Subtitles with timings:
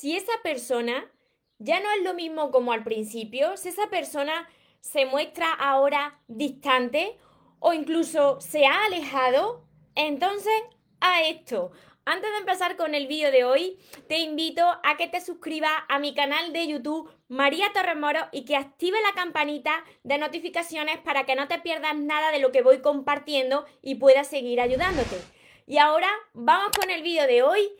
[0.00, 1.12] si esa persona
[1.58, 4.48] ya no es lo mismo como al principio, si esa persona
[4.80, 7.18] se muestra ahora distante
[7.58, 9.62] o incluso se ha alejado,
[9.94, 10.54] entonces
[11.02, 11.72] a esto.
[12.06, 13.78] Antes de empezar con el vídeo de hoy,
[14.08, 18.46] te invito a que te suscribas a mi canal de YouTube María Torres Moro y
[18.46, 22.62] que active la campanita de notificaciones para que no te pierdas nada de lo que
[22.62, 25.20] voy compartiendo y puedas seguir ayudándote.
[25.66, 27.70] Y ahora vamos con el vídeo de hoy.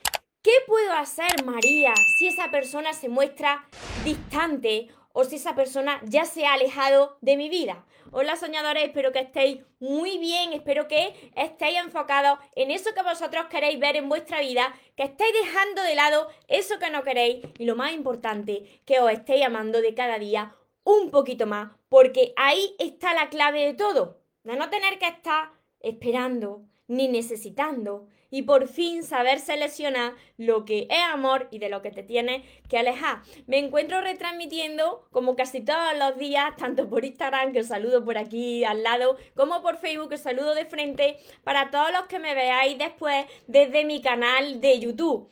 [0.43, 3.69] ¿Qué puedo hacer, María, si esa persona se muestra
[4.05, 7.85] distante o si esa persona ya se ha alejado de mi vida?
[8.11, 13.49] Hola soñadores, espero que estéis muy bien, espero que estéis enfocados en eso que vosotros
[13.51, 17.67] queréis ver en vuestra vida, que estéis dejando de lado eso que no queréis y
[17.67, 22.75] lo más importante, que os estéis amando de cada día un poquito más, porque ahí
[22.79, 25.51] está la clave de todo, de no tener que estar
[25.81, 31.83] esperando ni necesitando y por fin saber seleccionar lo que es amor y de lo
[31.83, 33.23] que te tienes que alejar.
[33.47, 38.19] Me encuentro retransmitiendo como casi todos los días, tanto por Instagram, que os saludo por
[38.19, 42.19] aquí al lado, como por Facebook, que os saludo de frente, para todos los que
[42.19, 45.29] me veáis después desde mi canal de YouTube.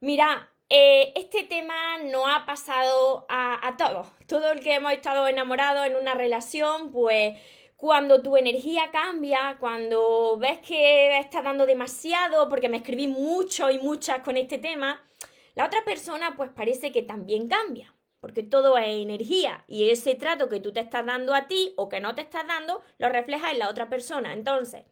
[0.00, 4.06] Mira, eh, este tema no ha pasado a, a todos.
[4.26, 7.38] Todo el que hemos estado enamorados en una relación, pues
[7.76, 13.78] cuando tu energía cambia, cuando ves que estás dando demasiado, porque me escribí mucho y
[13.78, 15.04] muchas con este tema,
[15.54, 20.48] la otra persona pues parece que también cambia, porque todo es energía y ese trato
[20.48, 23.50] que tú te estás dando a ti o que no te estás dando lo refleja
[23.50, 24.32] en la otra persona.
[24.32, 24.84] Entonces,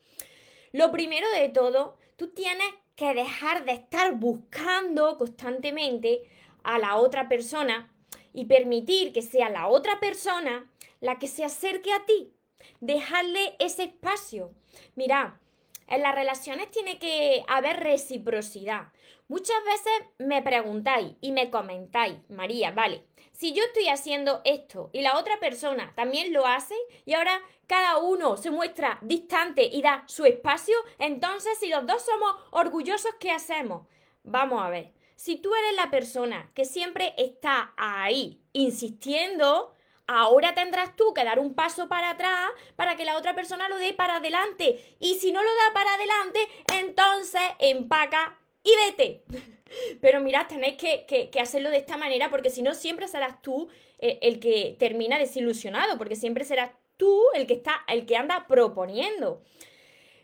[0.73, 6.23] lo primero de todo, tú tienes que dejar de estar buscando constantemente
[6.63, 7.91] a la otra persona
[8.35, 12.33] y permitir que sea la otra persona la que se acerque a ti
[12.81, 14.53] dejarle ese espacio.
[14.95, 15.41] Mira,
[15.89, 18.93] en las relaciones tiene que haber reciprocidad.
[19.29, 25.01] Muchas veces me preguntáis y me comentáis, María, vale, si yo estoy haciendo esto y
[25.01, 26.75] la otra persona también lo hace
[27.07, 32.03] y ahora cada uno se muestra distante y da su espacio, entonces si los dos
[32.03, 33.87] somos orgullosos, ¿qué hacemos?
[34.23, 39.75] Vamos a ver, si tú eres la persona que siempre está ahí insistiendo,
[40.13, 43.79] ahora tendrás tú que dar un paso para atrás para que la otra persona lo
[43.79, 44.97] dé para adelante.
[45.01, 49.25] Y si no lo da para adelante, entonces empaca y vete.
[50.01, 53.69] Pero mirad, tenéis que, hacerlo de esta manera porque si no, siempre serás tú
[53.99, 58.47] eh, el que termina desilusionado, porque siempre serás tú el que está, el que anda
[58.47, 59.43] proponiendo.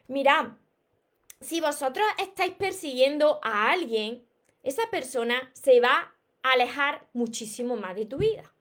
[0.07, 0.49] Mirad,
[1.41, 4.25] si vosotros estáis persiguiendo a alguien,
[4.63, 8.53] esa persona se va a alejar muchísimo más de tu vida.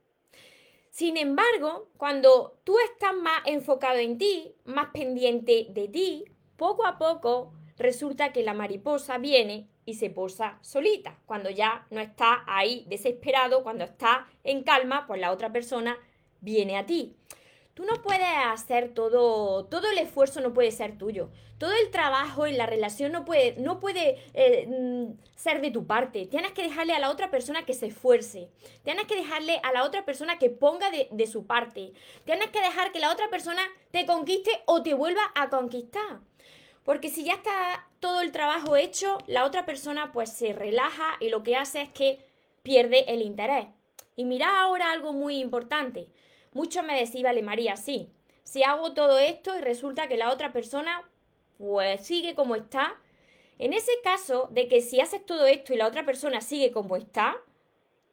[0.98, 6.26] Sin embargo, cuando tú estás más enfocado en ti, más pendiente de ti,
[6.56, 11.20] poco a poco resulta que la mariposa viene y se posa solita.
[11.28, 16.00] Cuando ya no está ahí desesperado, cuando está en calma, pues la otra persona
[16.42, 17.16] viene a ti.
[17.78, 21.30] Tú no puedes hacer todo, todo el esfuerzo no puede ser tuyo.
[21.60, 25.86] Todo el trabajo en la relación no puede, no puede eh, mm, ser de tu
[25.86, 26.26] parte.
[26.26, 28.50] Tienes que dejarle a la otra persona que se esfuerce.
[28.84, 31.94] Tienes que dejarle a la otra persona que ponga de, de su parte.
[32.26, 33.62] Tienes que dejar que la otra persona
[33.92, 36.22] te conquiste o te vuelva a conquistar.
[36.84, 41.30] Porque si ya está todo el trabajo hecho, la otra persona pues se relaja y
[41.30, 42.26] lo que hace es que
[42.64, 43.68] pierde el interés.
[44.16, 46.10] Y mira ahora algo muy importante.
[46.54, 48.10] Muchos me decían, vale, María, sí,
[48.44, 51.04] si hago todo esto y resulta que la otra persona
[51.58, 52.96] pues sigue como está,
[53.60, 56.96] en ese caso de que si haces todo esto y la otra persona sigue como
[56.96, 57.36] está,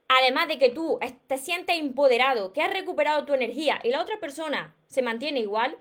[0.09, 4.19] además de que tú te sientes empoderado, que has recuperado tu energía y la otra
[4.19, 5.77] persona se mantiene igual,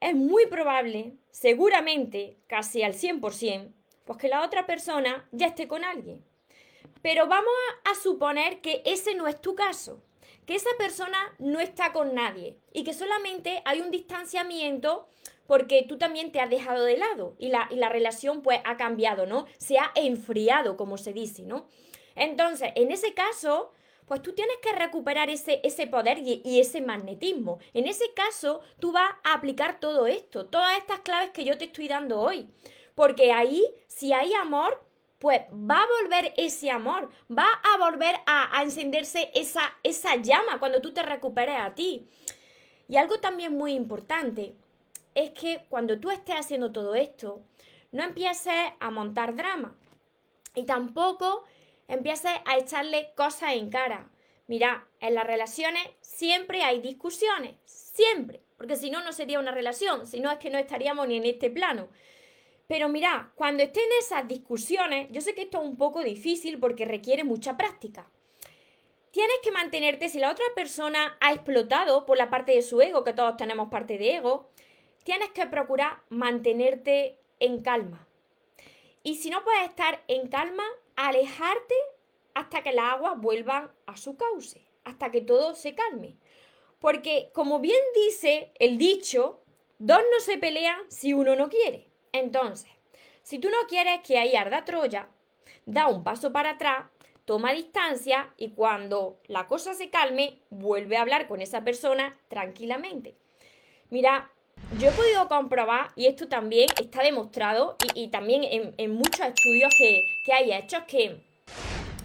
[0.00, 3.72] es muy probable, seguramente, casi al 100%,
[4.04, 6.24] pues que la otra persona ya esté con alguien.
[7.02, 7.52] Pero vamos
[7.84, 10.02] a suponer que ese no es tu caso
[10.46, 15.08] que esa persona no está con nadie y que solamente hay un distanciamiento
[15.46, 19.46] porque tú también te has dejado de lado y la, relación pues ha cambiado, ¿no?
[19.58, 21.66] Se ha enfriado, como se dice, ¿no?
[22.14, 23.72] Entonces, en ese caso,
[24.06, 27.58] pues tú tienes que recuperar ese, ese poder y, y, ese magnetismo.
[27.72, 31.66] En ese caso, tú vas a aplicar todo esto, todas estas claves que yo te
[31.66, 32.48] estoy dando hoy.
[32.94, 34.80] Porque ahí, si hay amor,
[35.18, 40.80] pues va a volver ese amor, va a volver a, encenderse esa, esa llama cuando
[40.80, 42.06] tú te recuperes a ti.
[42.88, 44.54] Y algo también muy importante
[45.14, 47.42] es que cuando tú estés haciendo todo esto,
[47.92, 49.76] no empieces a montar drama
[50.54, 51.44] y tampoco
[51.88, 54.10] empieces a echarle cosas en cara.
[54.46, 60.06] Mira, en las relaciones siempre hay discusiones, siempre, porque si no, no sería una relación,
[60.06, 61.88] si no es que no estaríamos ni en este plano.
[62.66, 66.84] Pero mira, cuando estén esas discusiones, yo sé que esto es un poco difícil porque
[66.86, 68.10] requiere mucha práctica.
[69.10, 73.04] Tienes que mantenerte, si la otra persona ha explotado por la parte de su ego,
[73.04, 74.50] que todos tenemos parte de ego,
[75.04, 78.08] tienes que procurar mantenerte en calma.
[79.02, 80.64] Y si no puedes estar en calma,
[80.96, 81.74] alejarte
[82.32, 86.16] hasta que las aguas vuelvan a su cauce, hasta que todo se calme.
[86.80, 89.42] Porque, como bien dice el dicho,
[89.78, 91.93] dos no se pelean si uno no quiere.
[92.14, 92.70] Entonces,
[93.24, 95.08] si tú no quieres que ahí arda Troya,
[95.66, 96.86] da un paso para atrás,
[97.24, 103.16] toma distancia y cuando la cosa se calme, vuelve a hablar con esa persona tranquilamente.
[103.90, 104.30] Mira,
[104.78, 110.00] yo he podido comprobar, y esto también está demostrado, y, también en, muchos estudios que,
[110.24, 111.20] que hay hechos, que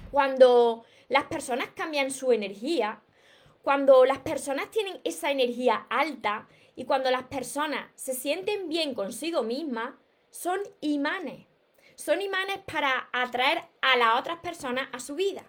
[0.09, 3.00] cuando las personas cambian su energía,
[3.61, 6.47] cuando las personas tienen esa energía alta,
[6.79, 9.95] y cuando las personas se sienten bien consigo mismas,
[10.29, 11.45] son imanes.
[11.95, 15.43] Son imanes para atraer a las otras personas a su vida.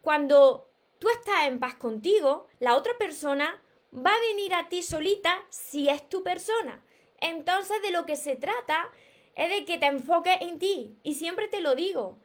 [0.00, 3.62] Cuando tú estás en paz contigo, la otra persona
[3.94, 6.82] va a venir a ti solita si es tu persona.
[7.20, 8.90] Entonces de lo que se trata
[9.34, 10.98] es de que te enfoques en ti.
[11.02, 12.20] Y siempre te lo digo.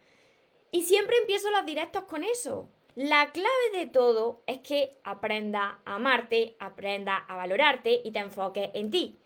[0.72, 2.70] Y siempre empiezo los directos con eso.
[3.02, 8.72] La clave de todo es que aprenda a amarte, aprenda a valorarte y te enfoques
[8.74, 9.18] en ti.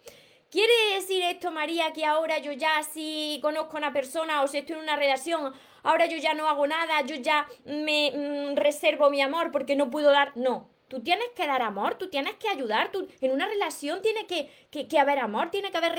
[0.52, 4.60] ¿Quiere decir esto, María, que ahora yo ya si conozco a una persona o si
[4.60, 9.10] estoy en una relación, ahora yo ya no hago nada, yo ya me mm, reservo
[9.10, 10.38] mi amor porque no puedo dar?
[10.38, 14.28] No, tú tienes que dar amor, tú tienes que ayudar, tú, en una relación tiene
[14.28, 15.96] que, que, haber amor, tiene que haber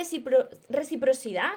[0.68, 1.50] reciprocidad.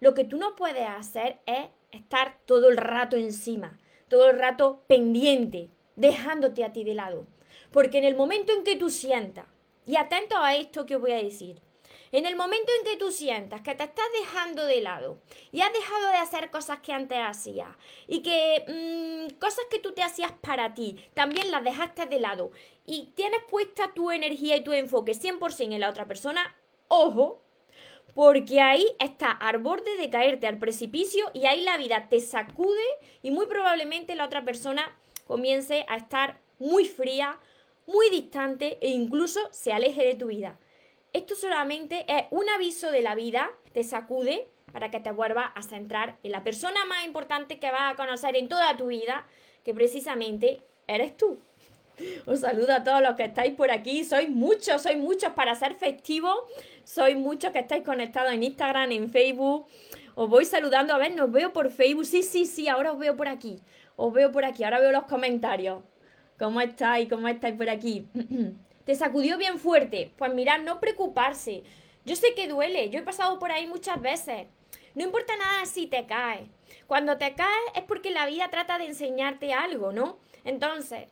[0.00, 3.78] Lo que tú no puedes hacer es estar todo el rato encima
[4.12, 7.26] todo el rato pendiente, dejándote a ti de lado.
[7.70, 9.46] Porque en el momento en que tú sientas,
[9.86, 11.62] y atento a esto que os voy a decir,
[12.12, 15.18] en el momento en que tú sientas que te estás dejando de lado
[15.50, 17.70] y has dejado de hacer cosas que antes hacías
[18.06, 22.50] y que mm, cosas que tú te hacías para ti, también las dejaste de lado
[22.84, 26.54] y tienes puesta tu energía y tu enfoque 100% en la otra persona,
[26.88, 27.41] ojo,
[28.14, 32.82] porque ahí está al borde de caerte al precipicio y ahí la vida te sacude
[33.22, 37.38] y muy probablemente la otra persona comience a estar muy fría,
[37.86, 40.58] muy distante e incluso se aleje de tu vida.
[41.12, 45.62] Esto solamente es un aviso de la vida, te sacude para que te vuelvas a
[45.62, 49.26] centrar en la persona más importante que vas a conocer en toda tu vida,
[49.64, 51.38] que precisamente eres tú.
[52.26, 54.04] Os saludo a todos los que estáis por aquí.
[54.04, 56.30] Sois muchos, sois muchos para ser festivo.
[56.84, 59.66] Sois muchos que estáis conectados en Instagram, en Facebook.
[60.14, 60.94] Os voy saludando.
[60.94, 62.06] A ver, nos veo por Facebook.
[62.06, 63.60] Sí, sí, sí, ahora os veo por aquí.
[63.96, 64.64] Os veo por aquí.
[64.64, 65.82] Ahora veo los comentarios.
[66.38, 67.08] ¿Cómo estáis?
[67.08, 68.06] ¿Cómo estáis por aquí?
[68.84, 70.12] ¿Te sacudió bien fuerte?
[70.16, 71.62] Pues mirad, no preocuparse.
[72.04, 72.90] Yo sé que duele.
[72.90, 74.46] Yo he pasado por ahí muchas veces.
[74.94, 76.48] No importa nada si te caes.
[76.86, 80.18] Cuando te caes es porque la vida trata de enseñarte algo, ¿no?
[80.44, 81.08] Entonces,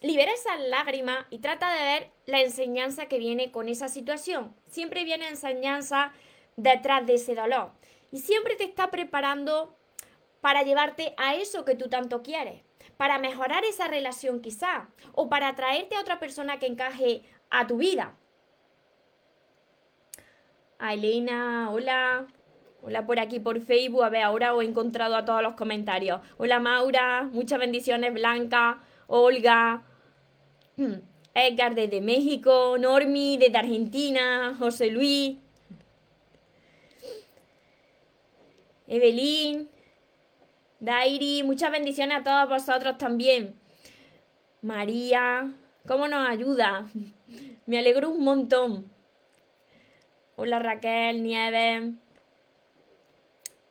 [0.00, 4.54] libera esa lágrima y trata de ver la enseñanza que viene con esa situación.
[4.66, 6.12] Siempre viene enseñanza
[6.56, 7.72] detrás de ese dolor.
[8.10, 9.76] Y siempre te está preparando
[10.40, 12.62] para llevarte a eso que tú tanto quieres,
[12.96, 17.76] para mejorar esa relación quizá, o para atraerte a otra persona que encaje a tu
[17.76, 18.16] vida.
[20.78, 22.26] A Elena, hola.
[22.82, 24.02] Hola por aquí por Facebook.
[24.02, 26.22] A ver, ahora os he encontrado a todos los comentarios.
[26.38, 29.82] Hola Maura, muchas bendiciones, Blanca, Olga.
[31.34, 35.38] Edgar desde México, Normi desde Argentina, José Luis,
[38.86, 39.68] Evelyn,
[40.80, 43.54] Dairi, muchas bendiciones a todos vosotros también.
[44.62, 45.52] María,
[45.86, 46.90] ¿cómo nos ayuda?
[47.66, 48.90] Me alegro un montón.
[50.36, 51.94] Hola Raquel, Nieves.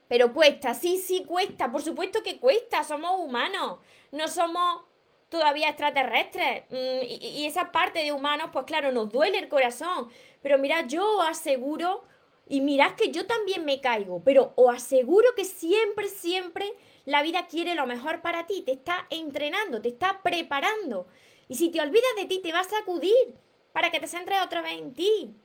[0.08, 3.80] Pero cuesta, sí, sí, cuesta, por supuesto que cuesta, somos humanos,
[4.12, 4.88] no somos
[5.30, 6.64] todavía extraterrestres.
[6.70, 10.10] Mm, y, esa parte de humanos, pues claro, nos duele el corazón.
[10.42, 12.04] Pero mira, yo os aseguro,
[12.48, 16.74] y mirad que yo también me caigo, pero os aseguro que siempre, siempre
[17.06, 18.64] la vida quiere lo mejor para ti.
[18.64, 21.08] Te está entrenando, te está preparando.
[21.48, 23.36] Y si te olvidas de ti, te vas a acudir
[23.72, 25.36] para que te centres otra vez en ti.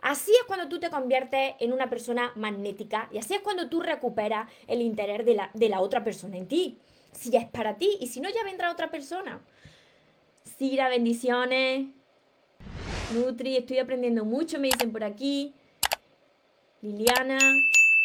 [0.00, 3.80] Así es cuando tú te conviertes en una persona magnética y así es cuando tú
[3.80, 6.78] recuperas el interés de la, de la otra persona en ti
[7.14, 9.40] si ya es para ti y si no, ya vendrá otra persona.
[10.58, 11.86] Sira, bendiciones.
[13.14, 15.54] Nutri, estoy aprendiendo mucho, me dicen por aquí.
[16.82, 17.38] Liliana,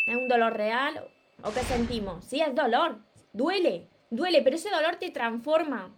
[0.07, 1.03] ¿es un dolor real
[1.43, 2.23] o qué sentimos?
[2.25, 2.99] Sí, es dolor,
[3.33, 5.93] duele, duele, pero ese dolor te transforma.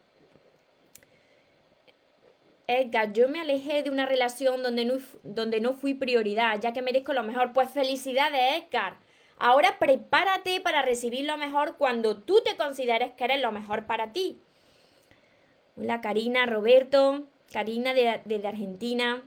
[2.67, 6.81] Edgar, yo me alejé de una relación donde no, donde no fui prioridad, ya que
[6.81, 7.51] merezco lo mejor.
[7.53, 8.97] Pues felicidades, Edgar.
[9.43, 14.13] Ahora prepárate para recibir lo mejor cuando tú te consideres que eres lo mejor para
[14.13, 14.39] ti.
[15.75, 19.23] Hola Karina, Roberto, Karina desde Argentina.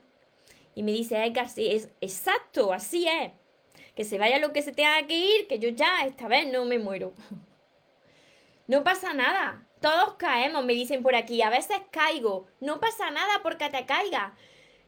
[0.76, 3.32] Y me dice, Edgar, sí, es exacto, así es.
[3.96, 6.64] Que se vaya lo que se tenga que ir, que yo ya esta vez no
[6.64, 7.12] me muero.
[8.66, 9.66] No pasa nada.
[9.82, 11.42] Todos caemos, me dicen por aquí.
[11.42, 12.46] A veces caigo.
[12.60, 14.34] No pasa nada porque te caiga.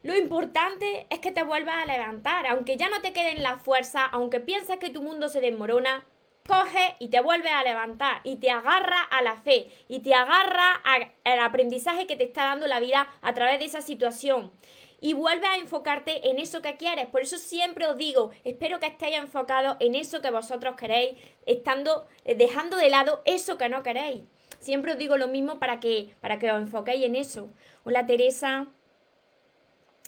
[0.03, 2.47] Lo importante es que te vuelvas a levantar.
[2.47, 6.05] Aunque ya no te queden la fuerza, aunque pienses que tu mundo se desmorona,
[6.47, 10.81] coge y te vuelves a levantar y te agarra a la fe y te agarra
[11.23, 14.51] al aprendizaje que te está dando la vida a través de esa situación
[14.99, 17.07] y vuelve a enfocarte en eso que quieres.
[17.07, 22.07] Por eso siempre os digo, espero que estéis enfocados en eso que vosotros queréis, estando
[22.25, 24.23] eh, dejando de lado eso que no queréis.
[24.59, 27.49] Siempre os digo lo mismo para que para que os enfoquéis en eso.
[27.83, 28.67] Hola Teresa.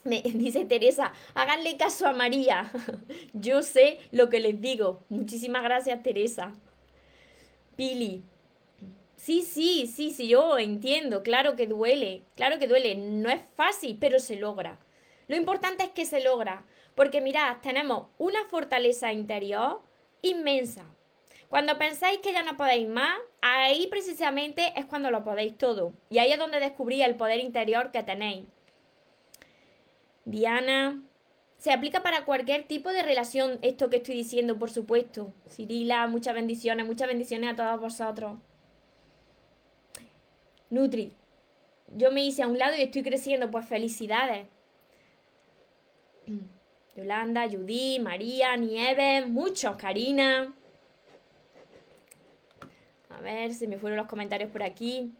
[0.04, 2.72] Me dice Teresa, háganle caso a María.
[3.34, 5.04] Yo sé lo que les digo.
[5.10, 6.54] Muchísimas gracias, Teresa.
[7.76, 8.24] Pili,
[9.20, 13.98] Sí, sí, sí, sí, yo entiendo, claro que duele, claro que duele, no es fácil,
[14.00, 14.80] pero se logra.
[15.28, 16.64] Lo importante es que se logra,
[16.96, 19.82] porque mirad, tenemos una fortaleza interior
[20.22, 20.86] inmensa.
[21.50, 25.92] Cuando pensáis que ya no podéis más, ahí precisamente es cuando lo podéis todo.
[26.10, 28.46] Y ahí es donde descubrí el poder interior que tenéis.
[30.26, 31.02] Diana,
[31.58, 35.34] se aplica para cualquier tipo de relación esto que estoy diciendo, por supuesto.
[35.50, 38.40] Cirila, muchas bendiciones, muchas bendiciones a todos vosotros.
[40.70, 41.14] Nutri,
[41.96, 44.48] yo me hice a un lado y estoy creciendo, pues felicidades.
[46.96, 50.54] Yolanda, Judy, María, Nieves, muchos, Karina.
[53.10, 55.12] A ver, si me fueron los comentarios por aquí.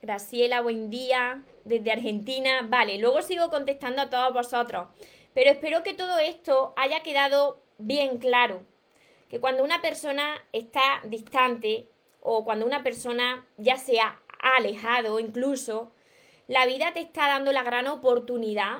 [0.00, 2.66] Graciela, buen día, desde Argentina.
[2.68, 4.88] Vale, luego sigo contestando a todos vosotros.
[5.34, 8.62] Pero espero que todo esto haya quedado bien claro.
[9.28, 11.88] Que cuando una persona está distante,
[12.20, 15.92] o cuando una persona ya se ha alejado incluso,
[16.46, 18.78] la vida te está dando la gran oportunidad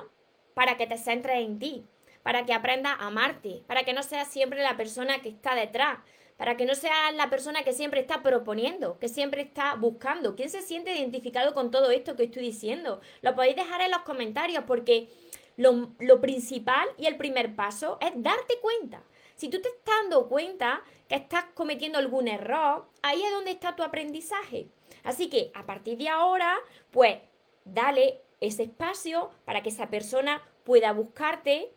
[0.53, 1.85] para que te centres en ti,
[2.29, 5.97] para que aprendas a amarte, para que no seas siempre la persona que está detrás,
[6.37, 10.35] para que no seas la persona que siempre está proponiendo, que siempre está buscando.
[10.35, 13.01] ¿Quién se siente identificado con todo esto que estoy diciendo?
[13.23, 15.09] Lo podéis dejar en los comentarios porque
[15.57, 19.01] lo, lo principal y el primer paso es darte cuenta.
[19.35, 23.75] Si tú te estás dando cuenta que estás cometiendo algún error, ahí es donde está
[23.75, 24.67] tu aprendizaje.
[25.03, 26.59] Así que a partir de ahora,
[26.91, 27.17] pues
[27.65, 31.73] dale ese espacio para que esa persona pueda buscarte,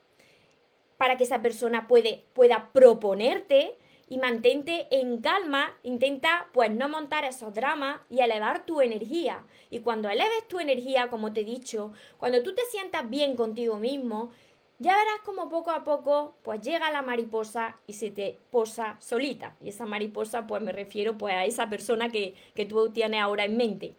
[1.03, 3.77] para que esa persona puede, pueda proponerte
[4.09, 9.45] y mantente en calma, intenta pues no montar esos dramas y elevar tu energía.
[9.69, 13.79] Y cuando eleves tu energía, como te he dicho, cuando tú te sientas bien contigo
[13.79, 14.31] mismo,
[14.79, 19.57] ya verás como poco a poco pues llega la mariposa y se te posa solita.
[19.61, 23.45] Y esa mariposa pues me refiero pues a esa persona que, que tú tienes ahora
[23.45, 23.97] en mente.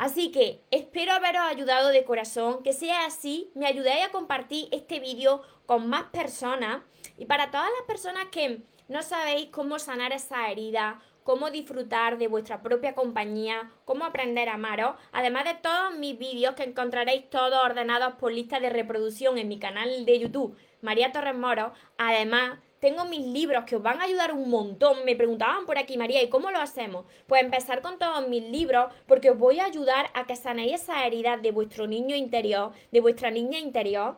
[0.00, 4.98] Así que espero haberos ayudado de corazón, que sea así, me ayudéis a compartir este
[4.98, 6.80] vídeo con más personas
[7.18, 12.28] y para todas las personas que no sabéis cómo sanar esa herida, cómo disfrutar de
[12.28, 17.62] vuestra propia compañía, cómo aprender a amaros, además de todos mis vídeos que encontraréis todos
[17.62, 21.74] ordenados por lista de reproducción en mi canal de YouTube, María Torres Moro.
[21.98, 25.04] Además, tengo mis libros que os van a ayudar un montón.
[25.04, 27.04] Me preguntaban por aquí, María, ¿y cómo lo hacemos?
[27.26, 31.06] Pues empezar con todos mis libros porque os voy a ayudar a que sanéis esa
[31.06, 34.16] herida de vuestro niño interior, de vuestra niña interior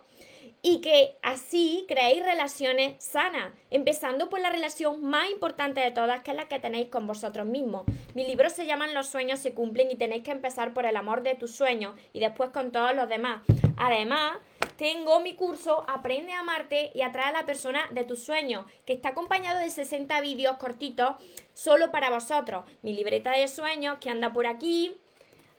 [0.62, 6.31] y que así creéis relaciones sanas, empezando por la relación más importante de todas, que
[6.31, 7.83] es la que tenéis con vosotros mismos.
[8.14, 11.25] Mis libros se llaman Los sueños se cumplen y tenéis que empezar por el amor
[11.25, 13.42] de tus sueños y después con todos los demás.
[13.76, 14.38] Además,
[14.82, 18.92] tengo mi curso Aprende a amarte y atrae a la persona de tus sueños, que
[18.92, 21.14] está acompañado de 60 vídeos cortitos
[21.54, 22.64] solo para vosotros.
[22.82, 24.96] Mi libreta de sueños que anda por aquí.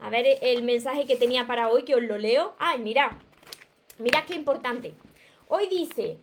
[0.02, 2.54] A ver el mensaje que tenía para hoy, que os lo leo.
[2.60, 3.18] Ay, mira,
[3.98, 4.94] Mira qué importante.
[5.48, 6.18] Hoy dice,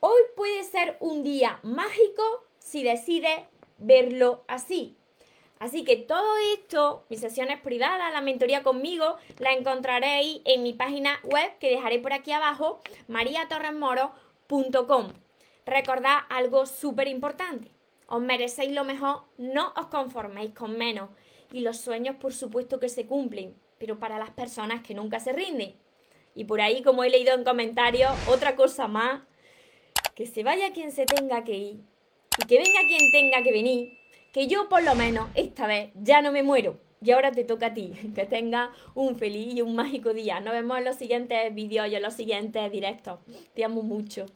[0.00, 3.40] hoy puede ser un día mágico si decides
[3.78, 4.97] verlo así.
[5.58, 11.18] Así que todo esto, mis sesiones privadas, la mentoría conmigo, la encontraréis en mi página
[11.24, 15.12] web que dejaré por aquí abajo, mariatorresmoro.com.
[15.66, 17.70] Recordad algo súper importante.
[18.06, 21.10] Os merecéis lo mejor, no os conforméis con menos.
[21.52, 25.32] Y los sueños, por supuesto, que se cumplen, pero para las personas que nunca se
[25.32, 25.74] rinden.
[26.34, 29.22] Y por ahí, como he leído en comentarios, otra cosa más,
[30.14, 31.80] que se vaya quien se tenga que ir
[32.38, 33.97] y que venga quien tenga que venir,
[34.38, 36.78] que yo por lo menos esta vez ya no me muero.
[37.02, 40.38] Y ahora te toca a ti, que tengas un feliz y un mágico día.
[40.38, 43.18] Nos vemos en los siguientes vídeos y en los siguientes directos.
[43.54, 44.26] Te amo mucho.